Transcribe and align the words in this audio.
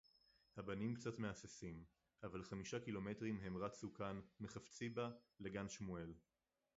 הַבָּנִים 0.57 0.95
קְצָת 0.95 1.19
מְהַסְסִים, 1.19 1.83
אֲבָל 2.25 2.43
חֲמִישָה 2.43 2.79
קִילוֹמֶטְרִים 2.79 3.39
הֵם 3.43 3.57
רָצוּ 3.57 3.93
כָּאן 3.93 4.21
מחפציבה 4.39 5.11
לַגַן 5.39 5.69
שְמוּאֵל 5.69 6.13